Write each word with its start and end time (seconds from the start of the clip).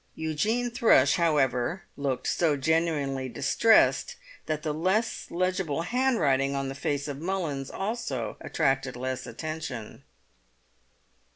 Eugene 0.15 0.71
Thrush, 0.71 1.17
however, 1.17 1.83
looked 1.95 2.25
so 2.25 2.57
genuinely 2.57 3.29
distressed 3.29 4.15
that 4.47 4.63
the 4.63 4.73
less 4.73 5.29
legible 5.29 5.83
handwriting 5.83 6.55
on 6.55 6.69
the 6.69 6.73
face 6.73 7.07
of 7.07 7.19
Mullins 7.21 7.69
also 7.69 8.35
attracted 8.41 8.95
less 8.95 9.27
attention. 9.27 10.01